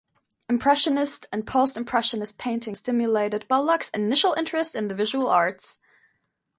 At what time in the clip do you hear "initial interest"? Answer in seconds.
3.91-4.73